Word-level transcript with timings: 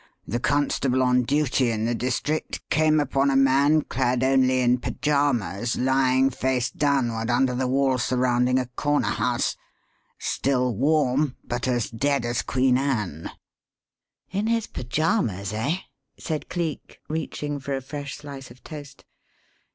The 0.27 0.39
constable 0.39 1.03
on 1.03 1.21
duty 1.21 1.69
in 1.69 1.85
the 1.85 1.93
district 1.93 2.67
came 2.71 2.99
upon 2.99 3.29
a 3.29 3.35
man 3.35 3.83
clad 3.83 4.23
only 4.23 4.61
in 4.61 4.79
pajamas 4.79 5.77
lying 5.77 6.31
face 6.31 6.71
downward 6.71 7.29
under 7.29 7.53
the 7.53 7.67
wall 7.67 7.99
surrounding 7.99 8.57
a 8.57 8.65
corner 8.65 9.09
house 9.09 9.55
still 10.17 10.73
warm 10.75 11.35
but 11.43 11.67
as 11.67 11.91
dead 11.91 12.25
as 12.25 12.41
Queen 12.41 12.79
Anne." 12.79 13.29
"In 14.31 14.47
his 14.47 14.65
pajamas, 14.65 15.53
eh?" 15.53 15.75
said 16.17 16.49
Cleek, 16.49 16.97
reaching 17.07 17.59
for 17.59 17.75
a 17.75 17.79
fresh 17.81 18.17
slice 18.17 18.49
of 18.49 18.63
toast. 18.63 19.05